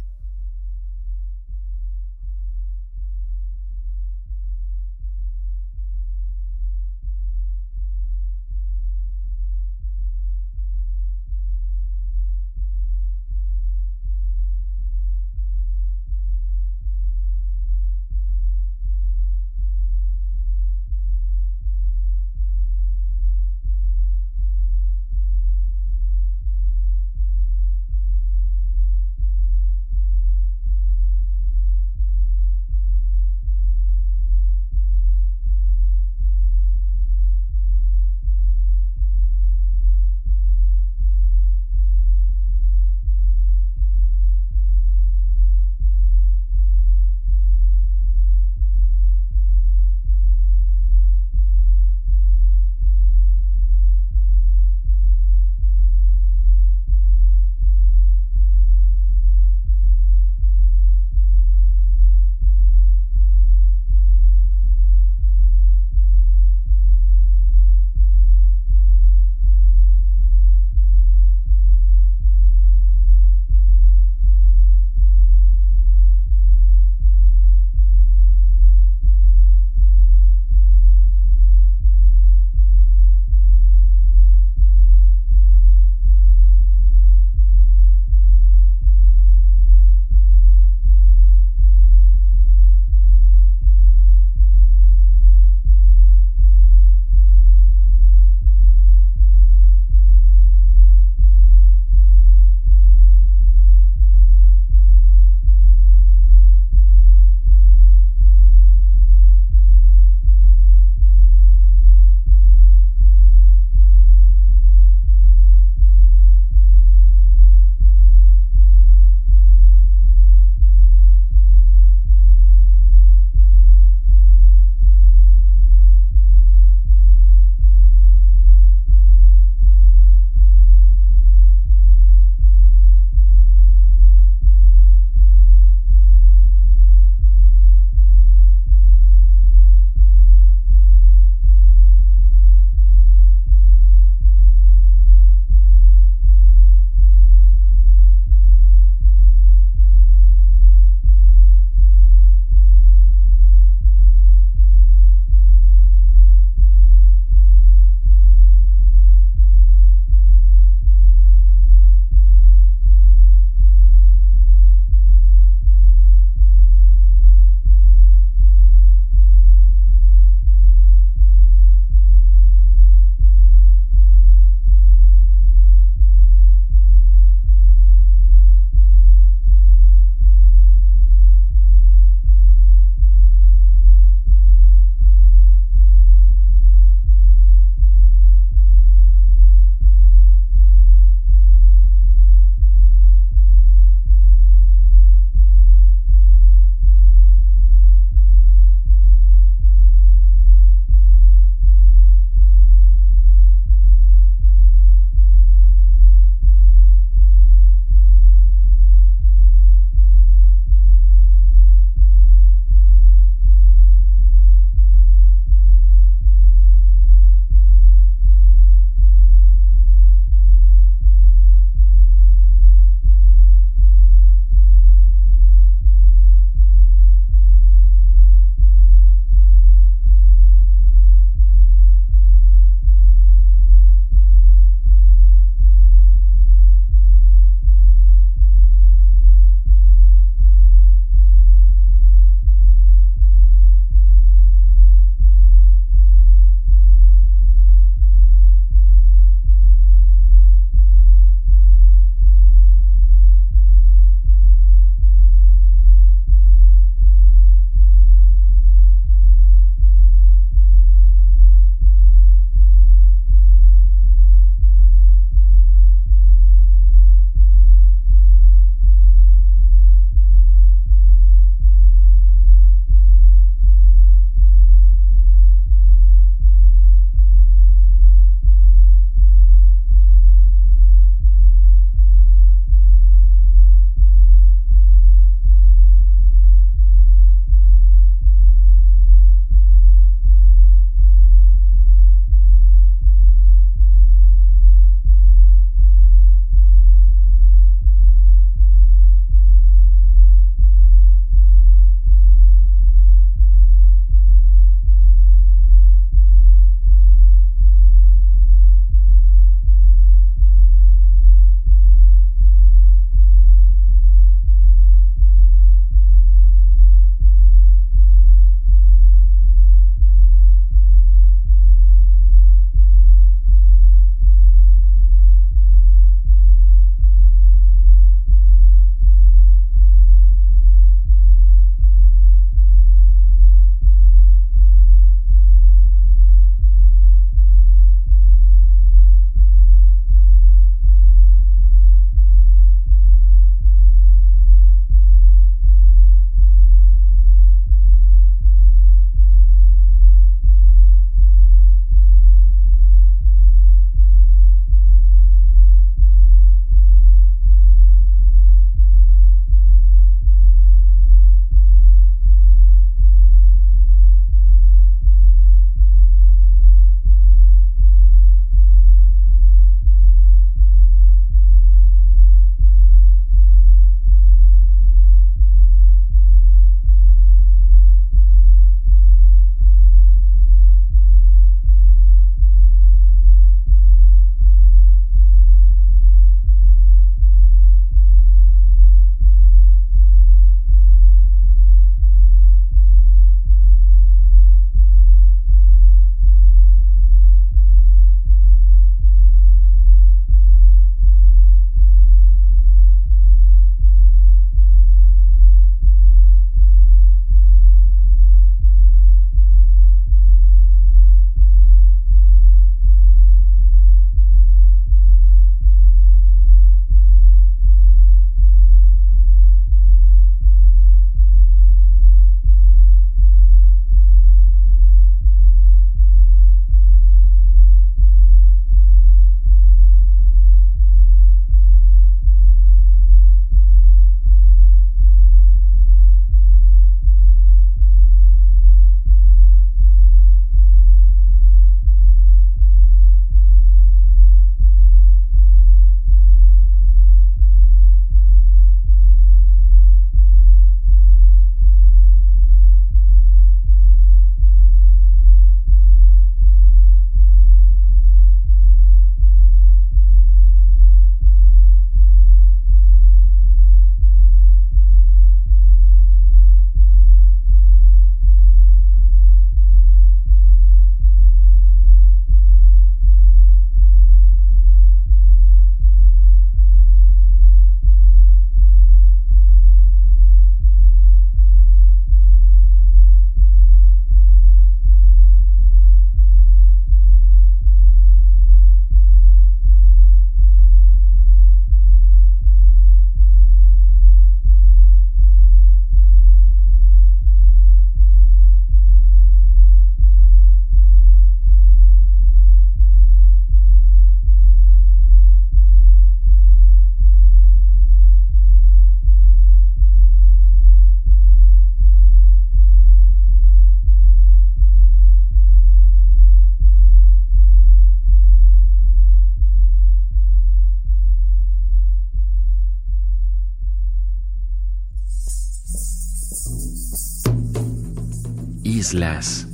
Islas 528.89 529.47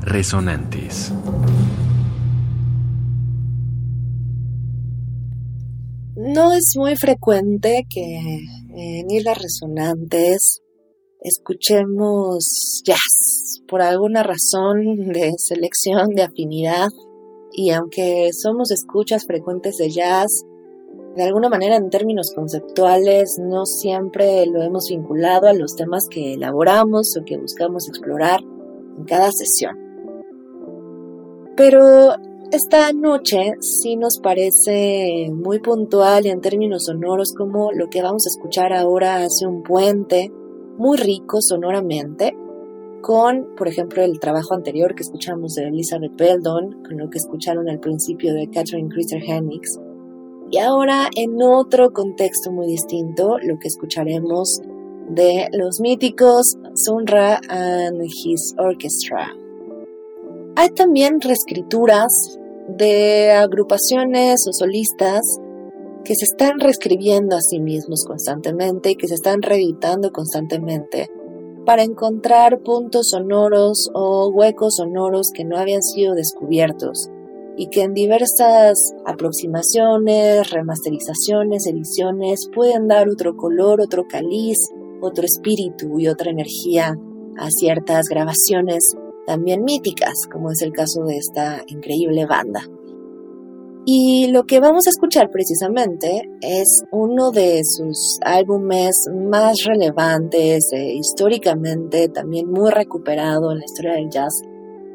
Resonantes. 0.00 1.12
No 6.16 6.52
es 6.52 6.72
muy 6.76 6.96
frecuente 6.96 7.86
que 7.88 8.40
en 8.74 9.08
Islas 9.08 9.38
Resonantes 9.40 10.62
escuchemos 11.20 12.82
jazz 12.84 13.62
por 13.68 13.82
alguna 13.82 14.24
razón 14.24 15.12
de 15.12 15.30
selección, 15.36 16.08
de 16.16 16.22
afinidad. 16.24 16.88
Y 17.52 17.70
aunque 17.70 18.30
somos 18.32 18.72
escuchas 18.72 19.26
frecuentes 19.28 19.76
de 19.76 19.90
jazz, 19.90 20.42
de 21.14 21.22
alguna 21.22 21.48
manera 21.48 21.76
en 21.76 21.88
términos 21.88 22.32
conceptuales 22.34 23.38
no 23.40 23.64
siempre 23.64 24.44
lo 24.46 24.60
hemos 24.60 24.88
vinculado 24.88 25.46
a 25.46 25.52
los 25.52 25.76
temas 25.76 26.02
que 26.10 26.34
elaboramos 26.34 27.16
o 27.16 27.24
que 27.24 27.36
buscamos 27.36 27.86
explorar 27.86 28.40
en 28.96 29.04
cada 29.04 29.30
sesión. 29.32 29.76
Pero 31.56 32.14
esta 32.50 32.92
noche 32.92 33.52
sí 33.60 33.96
nos 33.96 34.18
parece 34.22 35.30
muy 35.32 35.58
puntual 35.60 36.26
y 36.26 36.30
en 36.30 36.40
términos 36.40 36.84
sonoros 36.86 37.32
como 37.36 37.72
lo 37.72 37.88
que 37.88 38.02
vamos 38.02 38.24
a 38.26 38.30
escuchar 38.36 38.72
ahora 38.72 39.16
hace 39.16 39.46
un 39.46 39.62
puente 39.62 40.30
muy 40.78 40.98
rico 40.98 41.38
sonoramente 41.40 42.34
con, 43.02 43.54
por 43.56 43.68
ejemplo, 43.68 44.02
el 44.02 44.18
trabajo 44.20 44.54
anterior 44.54 44.94
que 44.94 45.02
escuchamos 45.02 45.54
de 45.54 45.68
Elizabeth 45.68 46.16
Beldon, 46.16 46.82
con 46.84 46.96
lo 46.98 47.10
que 47.10 47.18
escucharon 47.18 47.68
al 47.68 47.80
principio 47.80 48.32
de 48.32 48.48
Catherine 48.48 48.88
Christer 48.88 49.22
Hennix. 49.22 49.78
Y 50.50 50.58
ahora 50.58 51.08
en 51.16 51.42
otro 51.42 51.90
contexto 51.92 52.52
muy 52.52 52.66
distinto, 52.68 53.38
lo 53.42 53.58
que 53.58 53.68
escucharemos 53.68 54.60
de 55.08 55.48
los 55.52 55.80
míticos 55.80 56.56
Sunra 56.74 57.40
and 57.48 58.02
His 58.02 58.54
Orchestra. 58.58 59.28
Hay 60.56 60.70
también 60.70 61.20
reescrituras 61.20 62.38
de 62.68 63.30
agrupaciones 63.30 64.46
o 64.48 64.52
solistas 64.52 65.20
que 66.04 66.14
se 66.14 66.24
están 66.24 66.58
reescribiendo 66.58 67.36
a 67.36 67.40
sí 67.40 67.60
mismos 67.60 68.04
constantemente 68.06 68.90
y 68.90 68.96
que 68.96 69.08
se 69.08 69.14
están 69.14 69.42
reeditando 69.42 70.10
constantemente 70.12 71.08
para 71.64 71.82
encontrar 71.82 72.60
puntos 72.60 73.10
sonoros 73.10 73.88
o 73.94 74.28
huecos 74.28 74.76
sonoros 74.76 75.28
que 75.32 75.44
no 75.44 75.58
habían 75.58 75.82
sido 75.82 76.14
descubiertos 76.14 77.08
y 77.56 77.68
que 77.68 77.82
en 77.82 77.94
diversas 77.94 78.78
aproximaciones, 79.04 80.50
remasterizaciones, 80.50 81.66
ediciones 81.66 82.48
pueden 82.52 82.88
dar 82.88 83.08
otro 83.08 83.36
color, 83.36 83.80
otro 83.80 84.04
caliz, 84.08 84.56
otro 85.02 85.24
espíritu 85.24 85.98
y 85.98 86.08
otra 86.08 86.30
energía 86.30 86.94
a 87.38 87.50
ciertas 87.50 88.06
grabaciones 88.08 88.94
también 89.26 89.64
míticas, 89.64 90.14
como 90.30 90.50
es 90.50 90.62
el 90.62 90.72
caso 90.72 91.02
de 91.04 91.16
esta 91.16 91.62
increíble 91.66 92.26
banda. 92.26 92.62
Y 93.84 94.28
lo 94.28 94.44
que 94.44 94.60
vamos 94.60 94.86
a 94.86 94.90
escuchar 94.90 95.28
precisamente 95.30 96.22
es 96.40 96.84
uno 96.92 97.32
de 97.32 97.62
sus 97.64 98.18
álbumes 98.24 98.94
más 99.12 99.64
relevantes, 99.66 100.72
e 100.72 100.94
históricamente 100.94 102.08
también 102.08 102.48
muy 102.48 102.70
recuperado 102.70 103.50
en 103.50 103.58
la 103.58 103.64
historia 103.64 103.94
del 103.94 104.08
jazz 104.08 104.40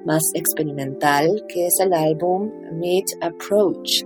más 0.06 0.32
experimental, 0.34 1.44
que 1.50 1.68
es 1.68 1.82
el 1.82 1.94
álbum 1.94 2.50
Mid 2.80 3.04
Approach. 3.20 4.06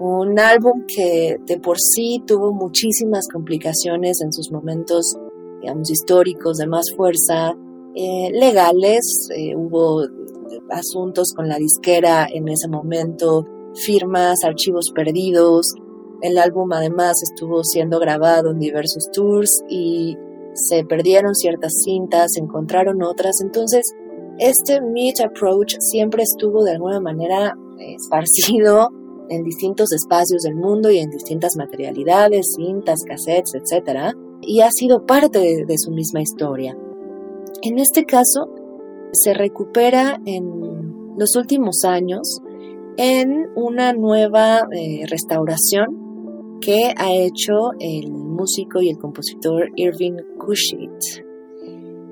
Un 0.00 0.38
álbum 0.38 0.84
que 0.86 1.38
de 1.44 1.58
por 1.58 1.76
sí 1.80 2.22
tuvo 2.24 2.52
muchísimas 2.52 3.26
complicaciones 3.26 4.20
en 4.22 4.32
sus 4.32 4.52
momentos, 4.52 5.16
digamos, 5.60 5.90
históricos 5.90 6.58
de 6.58 6.68
más 6.68 6.84
fuerza, 6.96 7.56
eh, 7.96 8.30
legales, 8.30 9.28
eh, 9.34 9.56
hubo 9.56 10.02
asuntos 10.70 11.32
con 11.34 11.48
la 11.48 11.56
disquera 11.56 12.28
en 12.32 12.46
ese 12.48 12.68
momento, 12.68 13.44
firmas, 13.74 14.44
archivos 14.44 14.92
perdidos. 14.94 15.72
El 16.22 16.38
álbum 16.38 16.72
además 16.72 17.20
estuvo 17.24 17.64
siendo 17.64 17.98
grabado 17.98 18.52
en 18.52 18.60
diversos 18.60 19.10
tours 19.12 19.64
y 19.68 20.16
se 20.54 20.84
perdieron 20.84 21.34
ciertas 21.34 21.72
cintas, 21.84 22.34
se 22.34 22.40
encontraron 22.40 23.02
otras. 23.02 23.40
Entonces, 23.42 23.82
este 24.38 24.80
Meet 24.80 25.22
Approach 25.22 25.74
siempre 25.80 26.22
estuvo 26.22 26.62
de 26.62 26.72
alguna 26.72 27.00
manera 27.00 27.56
esparcido 27.80 28.90
en 29.30 29.44
distintos 29.44 29.92
espacios 29.92 30.42
del 30.42 30.54
mundo 30.54 30.90
y 30.90 30.98
en 30.98 31.10
distintas 31.10 31.56
materialidades, 31.56 32.54
cintas, 32.56 33.00
cassettes, 33.06 33.54
etc. 33.54 34.14
Y 34.42 34.60
ha 34.60 34.70
sido 34.70 35.06
parte 35.06 35.64
de 35.66 35.78
su 35.78 35.90
misma 35.90 36.22
historia. 36.22 36.76
En 37.62 37.78
este 37.78 38.04
caso, 38.04 38.48
se 39.12 39.34
recupera 39.34 40.20
en 40.26 41.16
los 41.16 41.34
últimos 41.36 41.84
años 41.84 42.40
en 42.96 43.46
una 43.56 43.92
nueva 43.92 44.66
eh, 44.72 45.04
restauración 45.08 46.58
que 46.60 46.92
ha 46.96 47.12
hecho 47.12 47.72
el 47.78 48.10
músico 48.12 48.82
y 48.82 48.90
el 48.90 48.98
compositor 48.98 49.70
Irving 49.76 50.16
Kushit. 50.38 51.24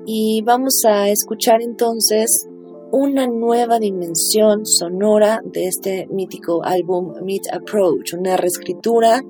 Y 0.05 0.41
vamos 0.43 0.83
a 0.87 1.09
escuchar 1.09 1.61
entonces 1.61 2.47
una 2.91 3.27
nueva 3.27 3.79
dimensión 3.79 4.65
sonora 4.65 5.41
de 5.43 5.65
este 5.65 6.07
mítico 6.09 6.63
álbum 6.63 7.13
Meet 7.23 7.53
Approach, 7.53 8.13
una 8.13 8.37
reescritura 8.37 9.21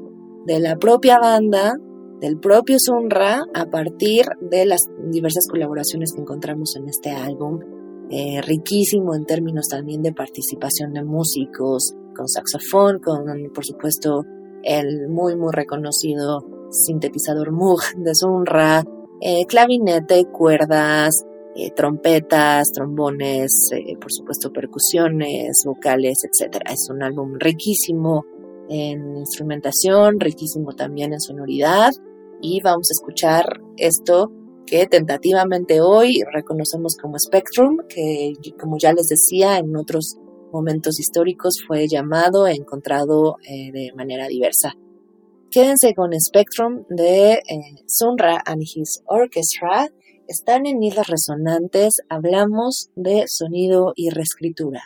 de 0.46 0.60
la 0.60 0.76
propia 0.76 1.20
banda, 1.20 1.76
del 2.20 2.40
propio 2.40 2.78
Sunra, 2.80 3.44
a 3.54 3.66
partir 3.66 4.26
de 4.42 4.66
las 4.66 4.82
diversas 5.12 5.48
colaboraciones 5.48 6.14
que 6.14 6.22
encontramos 6.22 6.76
en 6.76 6.88
este 6.88 7.12
álbum 7.12 7.60
eh, 8.10 8.42
riquísimo 8.42 9.14
en 9.16 9.26
términos 9.26 9.68
también 9.68 10.02
de 10.02 10.14
participación 10.14 10.94
de 10.94 11.04
músicos, 11.04 11.94
con 12.16 12.28
saxofón, 12.28 13.00
con 13.00 13.26
por 13.54 13.66
supuesto 13.66 14.24
el 14.64 15.10
muy 15.10 15.36
muy 15.36 15.52
reconocido 15.52 16.46
sintetizador 16.70 17.52
Moog 17.52 17.82
de 17.98 18.16
Sunra, 18.16 18.84
eh, 19.22 19.46
clavinete, 19.46 20.26
cuerdas, 20.26 21.26
eh, 21.58 21.72
trompetas, 21.76 22.72
trombones, 22.74 23.70
por 24.00 24.12
supuesto 24.12 24.54
percusiones, 24.54 25.64
vocales, 25.66 26.20
etc. 26.24 26.58
Es 26.72 26.88
un 26.90 27.04
álbum 27.04 27.34
riquísimo 27.40 28.26
en 28.70 29.18
instrumentación, 29.18 30.20
riquísimo 30.20 30.74
también 30.74 31.14
en 31.14 31.20
sonoridad 31.20 31.92
y 32.42 32.62
vamos 32.62 32.90
a 32.92 32.94
escuchar 32.94 33.62
esto 33.78 34.32
que 34.66 34.86
tentativamente 34.86 35.82
hoy 35.82 36.22
reconocemos 36.34 36.96
como 37.02 37.18
Spectrum, 37.18 37.78
que 37.88 38.34
como 38.60 38.78
ya 38.78 38.94
les 38.94 39.08
decía 39.08 39.58
en 39.58 39.76
otros 39.76 40.18
momentos 40.52 41.00
históricos 41.00 41.64
fue 41.66 41.88
llamado 41.88 42.48
e 42.48 42.54
encontrado 42.54 43.38
eh, 43.48 43.72
de 43.72 43.92
manera 43.96 44.28
diversa. 44.28 44.74
Quédense 45.50 45.94
con 45.96 46.12
Spectrum 46.20 46.84
de 46.90 47.34
eh, 47.34 47.42
Sunra 47.88 48.44
and 48.46 48.62
His 48.62 49.02
Orchestra. 49.06 49.88
Están 50.28 50.66
en 50.66 50.84
Islas 50.84 51.08
Resonantes, 51.08 52.02
hablamos 52.10 52.90
de 52.96 53.24
sonido 53.30 53.94
y 53.96 54.10
reescritura. 54.10 54.84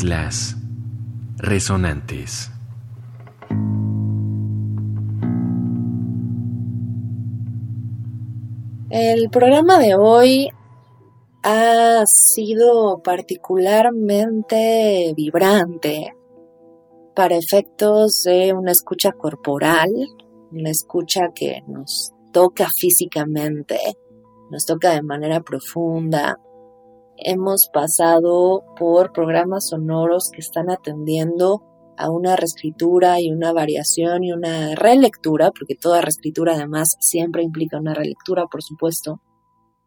Islas 0.00 0.56
resonantes. 1.36 2.50
El 8.88 9.28
programa 9.28 9.78
de 9.78 9.94
hoy 9.96 10.48
ha 11.42 12.02
sido 12.06 13.02
particularmente 13.04 15.12
vibrante 15.14 16.14
para 17.14 17.36
efectos 17.36 18.22
de 18.24 18.54
una 18.54 18.72
escucha 18.72 19.12
corporal, 19.12 19.90
una 20.50 20.70
escucha 20.70 21.28
que 21.34 21.60
nos 21.68 22.12
toca 22.32 22.68
físicamente, 22.74 23.78
nos 24.50 24.64
toca 24.64 24.92
de 24.92 25.02
manera 25.02 25.42
profunda. 25.42 26.38
Hemos 27.22 27.68
pasado 27.72 28.64
por 28.78 29.12
programas 29.12 29.68
sonoros 29.68 30.30
que 30.32 30.40
están 30.40 30.70
atendiendo 30.70 31.62
a 31.98 32.10
una 32.10 32.34
reescritura 32.34 33.20
y 33.20 33.30
una 33.30 33.52
variación 33.52 34.24
y 34.24 34.32
una 34.32 34.74
relectura, 34.74 35.50
porque 35.50 35.74
toda 35.74 36.00
reescritura 36.00 36.54
además 36.54 36.88
siempre 36.98 37.42
implica 37.42 37.78
una 37.78 37.92
relectura, 37.92 38.46
por 38.50 38.62
supuesto, 38.62 39.20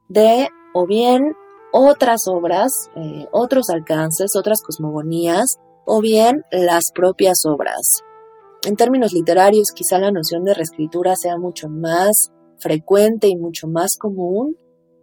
de 0.09 0.47
o 0.75 0.85
bien 0.85 1.33
otras 1.71 2.21
obras, 2.27 2.71
eh, 2.95 3.25
otros 3.31 3.71
alcances, 3.71 4.35
otras 4.37 4.61
cosmogonías, 4.61 5.57
o 5.85 6.01
bien 6.01 6.43
las 6.51 6.83
propias 6.93 7.45
obras. 7.45 7.81
En 8.65 8.75
términos 8.75 9.11
literarios, 9.11 9.71
quizá 9.73 9.97
la 9.97 10.11
noción 10.11 10.43
de 10.43 10.53
reescritura 10.53 11.15
sea 11.15 11.37
mucho 11.37 11.67
más 11.67 12.31
frecuente 12.59 13.27
y 13.27 13.35
mucho 13.35 13.67
más 13.67 13.97
común, 13.99 14.55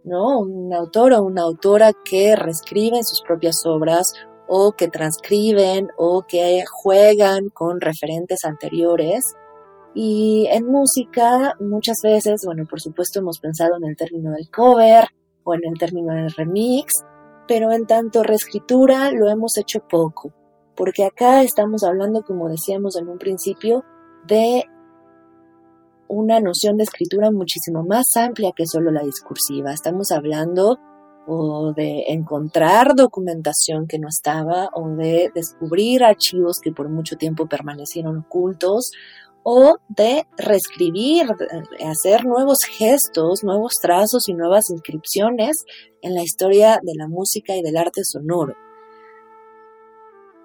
¿no? 0.03 0.39
Un 0.39 0.73
autor 0.73 1.13
o 1.13 1.23
una 1.23 1.43
autora 1.43 1.91
que 1.93 2.35
reescriben 2.35 3.03
sus 3.03 3.21
propias 3.21 3.61
obras 3.65 4.13
o 4.47 4.73
que 4.73 4.87
transcriben 4.87 5.89
o 5.97 6.25
que 6.27 6.63
juegan 6.69 7.49
con 7.49 7.79
referentes 7.79 8.43
anteriores. 8.43 9.23
Y 9.93 10.47
en 10.49 10.65
música 10.67 11.55
muchas 11.59 11.97
veces, 12.03 12.41
bueno, 12.45 12.65
por 12.69 12.81
supuesto 12.81 13.19
hemos 13.19 13.39
pensado 13.39 13.77
en 13.77 13.89
el 13.89 13.95
término 13.95 14.31
del 14.31 14.49
cover 14.49 15.05
o 15.43 15.53
en 15.53 15.61
el 15.65 15.77
término 15.77 16.13
del 16.13 16.31
remix, 16.31 16.93
pero 17.47 17.71
en 17.71 17.85
tanto 17.85 18.23
reescritura 18.23 19.11
lo 19.11 19.29
hemos 19.29 19.57
hecho 19.57 19.79
poco, 19.87 20.33
porque 20.75 21.03
acá 21.03 21.43
estamos 21.43 21.83
hablando, 21.83 22.23
como 22.23 22.49
decíamos 22.49 22.95
en 22.97 23.09
un 23.09 23.17
principio, 23.17 23.83
de 24.25 24.65
una 26.11 26.41
noción 26.41 26.75
de 26.75 26.83
escritura 26.83 27.31
muchísimo 27.31 27.83
más 27.83 28.05
amplia 28.17 28.51
que 28.55 28.67
solo 28.67 28.91
la 28.91 29.01
discursiva. 29.01 29.71
Estamos 29.71 30.11
hablando 30.11 30.77
o 31.25 31.71
de 31.73 32.03
encontrar 32.07 32.95
documentación 32.95 33.87
que 33.87 33.97
no 33.97 34.09
estaba, 34.09 34.69
o 34.73 34.89
de 34.89 35.31
descubrir 35.33 36.03
archivos 36.03 36.57
que 36.61 36.73
por 36.73 36.89
mucho 36.89 37.15
tiempo 37.15 37.47
permanecieron 37.47 38.17
ocultos, 38.17 38.91
o 39.43 39.77
de 39.87 40.25
reescribir, 40.37 41.27
de 41.27 41.85
hacer 41.85 42.25
nuevos 42.25 42.59
gestos, 42.67 43.43
nuevos 43.43 43.73
trazos 43.81 44.27
y 44.27 44.33
nuevas 44.33 44.69
inscripciones 44.69 45.63
en 46.01 46.13
la 46.13 46.23
historia 46.23 46.79
de 46.83 46.93
la 46.95 47.07
música 47.07 47.55
y 47.55 47.61
del 47.61 47.77
arte 47.77 48.01
sonoro. 48.03 48.53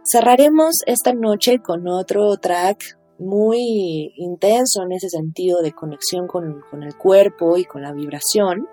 Cerraremos 0.05 0.77
esta 0.87 1.12
noche 1.12 1.59
con 1.59 1.89
otro 1.89 2.37
track 2.37 2.97
muy 3.19 4.12
intenso 4.17 4.83
en 4.83 4.93
ese 4.93 5.09
sentido 5.09 5.62
de 5.62 5.73
conexión 5.73 6.27
con, 6.27 6.62
el 6.83 6.97
cuerpo 6.97 7.57
y 7.57 7.64
con 7.64 7.83
la 7.83 7.93
vibración 7.93 8.69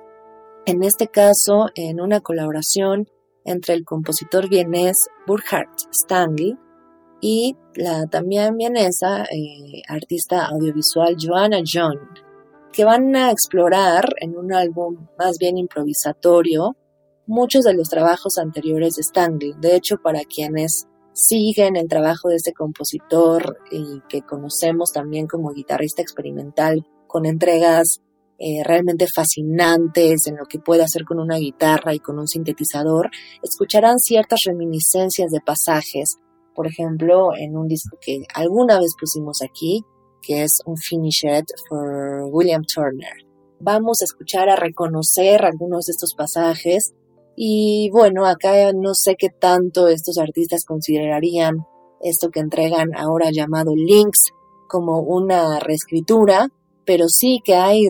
en 0.65 0.83
este 0.83 1.07
caso 1.07 1.67
en 1.75 1.99
una 1.99 2.21
colaboración 2.21 3.09
entre 3.43 3.73
el 3.73 3.83
compositor 3.83 4.47
vienés 4.47 4.95
Burkhard 5.27 5.67
Stangl 5.93 6.57
y 7.19 7.57
la 7.75 8.05
también 8.07 8.55
vienesa 8.55 9.23
eh, 9.23 9.81
artista 9.89 10.45
audiovisual 10.45 11.17
Joanna 11.19 11.59
John, 11.65 11.99
que 12.71 12.85
van 12.85 13.13
a 13.15 13.31
explorar 13.31 14.05
en 14.21 14.37
un 14.37 14.53
álbum 14.53 15.07
más 15.17 15.37
bien 15.37 15.57
improvisatorio 15.57 16.77
muchos 17.27 17.63
de 17.63 17.73
los 17.73 17.89
trabajos 17.89 18.37
anteriores 18.37 18.95
de 18.95 19.03
Stangl. 19.03 19.59
De 19.59 19.75
hecho, 19.75 19.97
para 19.97 20.21
quienes 20.23 20.87
siguen 21.13 21.75
el 21.75 21.87
trabajo 21.87 22.29
de 22.29 22.35
este 22.35 22.53
compositor 22.53 23.57
y 23.71 24.01
que 24.09 24.21
conocemos 24.21 24.91
también 24.91 25.27
como 25.27 25.53
guitarrista 25.53 26.01
experimental 26.01 26.85
con 27.07 27.25
entregas 27.25 27.99
eh, 28.39 28.63
realmente 28.63 29.05
fascinantes 29.13 30.25
en 30.27 30.35
lo 30.37 30.45
que 30.45 30.59
puede 30.59 30.83
hacer 30.83 31.05
con 31.05 31.19
una 31.19 31.37
guitarra 31.37 31.93
y 31.93 31.99
con 31.99 32.19
un 32.19 32.27
sintetizador, 32.27 33.09
escucharán 33.41 33.99
ciertas 33.99 34.39
reminiscencias 34.45 35.31
de 35.31 35.39
pasajes, 35.39 36.17
por 36.55 36.67
ejemplo, 36.67 37.29
en 37.37 37.55
un 37.55 37.67
disco 37.67 37.97
que 38.01 38.23
alguna 38.33 38.79
vez 38.79 38.95
pusimos 38.99 39.37
aquí, 39.43 39.83
que 40.21 40.43
es 40.43 40.57
un 40.65 40.75
Finish 40.77 41.23
It 41.25 41.45
for 41.69 42.23
William 42.31 42.63
Turner. 42.63 43.13
Vamos 43.59 44.01
a 44.01 44.05
escuchar, 44.05 44.49
a 44.49 44.55
reconocer 44.55 45.45
algunos 45.45 45.85
de 45.85 45.91
estos 45.91 46.13
pasajes 46.15 46.93
y 47.35 47.89
bueno, 47.91 48.25
acá 48.25 48.71
no 48.73 48.93
sé 48.93 49.15
qué 49.17 49.29
tanto 49.29 49.87
estos 49.87 50.17
artistas 50.17 50.65
considerarían 50.65 51.65
esto 52.01 52.29
que 52.29 52.39
entregan 52.39 52.95
ahora 52.95 53.31
llamado 53.31 53.73
Links 53.75 54.31
como 54.67 54.99
una 54.99 55.59
reescritura, 55.59 56.47
pero 56.85 57.05
sí 57.07 57.39
que 57.43 57.55
hay 57.55 57.87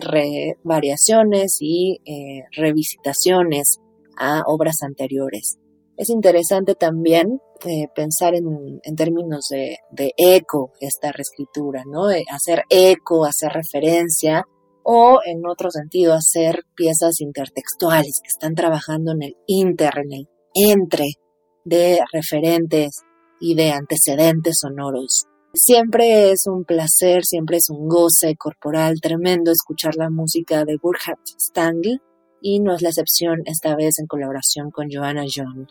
variaciones 0.62 1.56
y 1.60 1.98
eh, 2.04 2.44
revisitaciones 2.56 3.78
a 4.16 4.42
obras 4.46 4.76
anteriores. 4.82 5.58
Es 5.96 6.10
interesante 6.10 6.74
también 6.74 7.40
eh, 7.64 7.86
pensar 7.94 8.34
en, 8.34 8.80
términos 8.96 9.46
de, 9.50 10.12
eco 10.16 10.72
esta 10.80 11.12
reescritura, 11.12 11.82
¿no? 11.86 12.10
Eh, 12.10 12.24
hacer 12.30 12.64
eco, 12.68 13.24
hacer 13.24 13.52
referencia 13.52 14.44
o 14.84 15.18
en 15.24 15.46
otro 15.46 15.70
sentido 15.70 16.14
hacer 16.14 16.64
piezas 16.76 17.20
intertextuales 17.20 18.20
que 18.22 18.28
están 18.28 18.54
trabajando 18.54 19.12
en 19.12 19.22
el 19.22 19.36
inter, 19.46 19.92
en 19.96 20.12
el 20.12 20.28
entre 20.54 21.06
de 21.64 22.00
referentes 22.12 23.00
y 23.40 23.54
de 23.54 23.72
antecedentes 23.72 24.56
sonoros. 24.60 25.24
Siempre 25.54 26.30
es 26.30 26.46
un 26.46 26.64
placer, 26.64 27.24
siempre 27.24 27.56
es 27.56 27.70
un 27.70 27.88
goce 27.88 28.34
corporal 28.36 29.00
tremendo 29.00 29.50
escuchar 29.50 29.94
la 29.96 30.10
música 30.10 30.64
de 30.64 30.76
Burkhard 30.82 31.18
Stangl 31.40 32.00
y 32.40 32.60
no 32.60 32.74
es 32.74 32.82
la 32.82 32.90
excepción 32.90 33.40
esta 33.46 33.74
vez 33.74 33.98
en 33.98 34.06
colaboración 34.06 34.70
con 34.70 34.88
Joanna 34.92 35.24
John. 35.32 35.66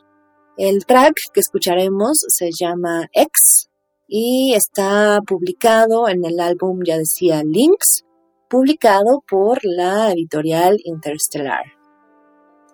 El 0.57 0.85
track 0.85 1.15
que 1.33 1.39
escucharemos 1.39 2.17
se 2.27 2.49
llama 2.57 3.07
X 3.13 3.69
y 4.07 4.53
está 4.53 5.19
publicado 5.25 6.07
en 6.07 6.23
el 6.25 6.39
álbum, 6.39 6.79
ya 6.85 6.97
decía, 6.97 7.43
Links, 7.43 8.03
publicado 8.53 9.23
por 9.27 9.57
la 9.63 10.11
editorial 10.11 10.77
Interstellar 10.83 11.63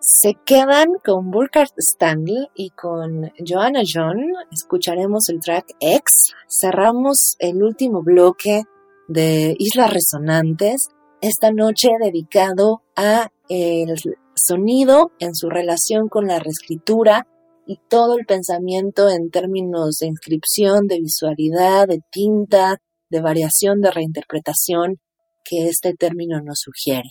se 0.02 0.34
quedan 0.46 0.88
con 1.06 1.32
Burkhard 1.32 1.70
Stanley 1.78 2.50
y 2.54 2.72
con 2.72 3.32
Joanna 3.48 3.84
John. 3.88 4.18
Escucharemos 4.52 5.30
el 5.30 5.40
track 5.40 5.68
X. 5.80 6.36
Cerramos 6.50 7.38
el 7.40 7.64
último 7.64 8.02
bloque 8.04 8.64
de 9.08 9.56
Islas 9.58 9.94
Resonantes 9.94 10.90
esta 11.22 11.52
noche 11.52 11.92
dedicado 12.02 12.82
a 12.98 13.30
el 13.48 13.96
sonido 14.36 15.12
en 15.20 15.34
su 15.34 15.50
relación 15.50 16.10
con 16.10 16.28
la 16.28 16.40
reescritura 16.40 17.26
y 17.66 17.80
todo 17.88 18.18
el 18.18 18.26
pensamiento 18.26 19.10
en 19.10 19.30
términos 19.30 19.96
de 20.02 20.08
inscripción, 20.08 20.88
de 20.88 21.00
visualidad, 21.00 21.88
de 21.88 22.02
tinta, 22.12 22.80
de 23.10 23.22
variación, 23.22 23.80
de 23.80 23.92
reinterpretación 23.92 25.00
que 25.44 25.68
este 25.68 25.94
término 25.94 26.42
nos 26.42 26.62
sugiere. 26.62 27.10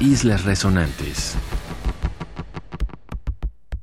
Islas 0.00 0.46
Resonantes. 0.46 1.36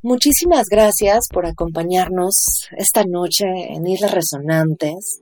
Muchísimas 0.02 0.66
gracias 0.68 1.28
por 1.32 1.46
acompañarnos 1.46 2.70
esta 2.76 3.04
noche 3.04 3.46
en 3.46 3.86
Islas 3.86 4.16
Resonantes, 4.16 5.22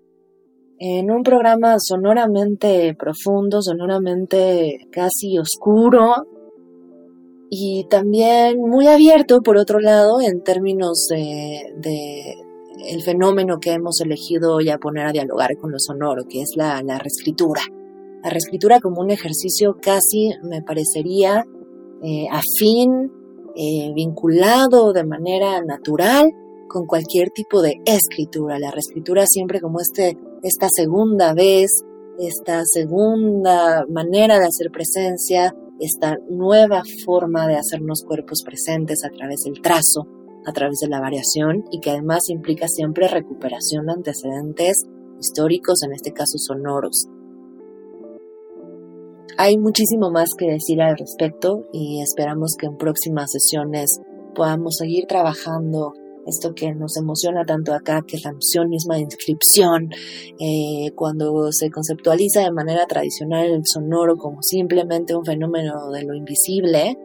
en 0.79 1.11
un 1.11 1.23
programa 1.23 1.75
sonoramente 1.79 2.95
profundo, 2.97 3.61
sonoramente 3.61 4.87
casi 4.89 5.37
oscuro 5.37 6.27
y 7.49 7.85
también 7.89 8.59
muy 8.59 8.87
abierto, 8.87 9.41
por 9.41 9.57
otro 9.57 9.81
lado, 9.81 10.21
en 10.21 10.43
términos 10.43 11.07
de, 11.09 12.35
el 12.87 13.01
fenómeno 13.01 13.59
que 13.59 13.73
hemos 13.73 13.99
elegido 13.99 14.61
ya 14.61 14.77
poner 14.77 15.07
a 15.07 15.11
dialogar 15.11 15.57
con 15.57 15.73
lo 15.73 15.79
sonoro, 15.79 16.23
que 16.25 16.41
es 16.41 16.51
la 16.55 16.81
reescritura 16.99 17.63
la 18.25 18.31
reescritura 18.31 18.79
como 18.79 19.01
un 19.01 19.11
ejercicio 19.11 19.77
casi, 19.79 20.31
me 20.41 20.63
parecería, 20.63 21.45
eh, 22.01 22.25
afín, 22.31 23.11
eh, 23.55 23.93
vinculado 23.93 24.93
de 24.93 25.03
manera 25.03 25.61
natural 25.61 26.31
con 26.67 26.87
cualquier 26.87 27.29
tipo 27.29 27.61
de 27.61 27.75
escritura. 27.85 28.57
La 28.57 28.71
reescritura 28.71 29.27
siempre 29.27 29.61
como 29.61 29.79
este, 29.79 30.17
esta 30.41 30.69
segunda 30.71 31.35
vez, 31.35 31.69
esta 32.17 32.63
segunda 32.65 33.85
manera 33.87 34.39
de 34.39 34.47
hacer 34.47 34.71
presencia, 34.71 35.55
esta 35.79 36.17
nueva 36.27 36.81
forma 37.05 37.47
de 37.47 37.57
hacernos 37.57 38.01
cuerpos 38.07 38.41
presentes 38.43 39.05
a 39.05 39.09
través 39.09 39.41
del 39.45 39.61
trazo, 39.61 40.07
a 40.47 40.51
través 40.51 40.79
de 40.79 40.87
la 40.87 40.99
variación 40.99 41.63
y 41.69 41.79
que 41.79 41.91
además 41.91 42.23
implica 42.29 42.67
siempre 42.67 43.07
recuperación 43.07 43.85
de 43.85 43.93
antecedentes 43.93 44.81
históricos, 45.19 45.83
en 45.83 45.93
este 45.93 46.11
caso 46.11 46.39
sonoros. 46.39 47.07
Hay 49.37 49.57
muchísimo 49.57 50.11
más 50.11 50.29
que 50.37 50.49
decir 50.49 50.81
al 50.81 50.97
respecto 50.97 51.67
y 51.73 52.01
esperamos 52.01 52.55
que 52.57 52.67
en 52.67 52.77
próximas 52.77 53.31
sesiones 53.31 53.99
podamos 54.33 54.77
seguir 54.77 55.07
trabajando 55.07 55.91
esto 56.25 56.53
que 56.55 56.73
nos 56.73 56.95
emociona 56.95 57.43
tanto 57.45 57.73
acá, 57.73 58.01
que 58.07 58.15
es 58.15 58.23
la 58.23 58.31
noción 58.31 58.69
misma 58.69 58.95
de 58.95 59.01
inscripción, 59.01 59.89
eh, 60.39 60.89
cuando 60.95 61.51
se 61.51 61.69
conceptualiza 61.69 62.41
de 62.41 62.51
manera 62.51 62.85
tradicional 62.85 63.47
el 63.47 63.63
sonoro 63.65 64.15
como 64.15 64.37
simplemente 64.41 65.15
un 65.15 65.25
fenómeno 65.25 65.91
de 65.91 66.03
lo 66.03 66.15
invisible, 66.15 66.97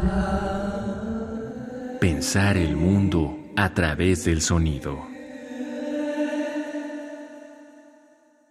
Pensar 2.00 2.58
el 2.58 2.76
mundo 2.76 3.36
a 3.56 3.74
través 3.74 4.26
del 4.26 4.40
sonido. 4.40 5.13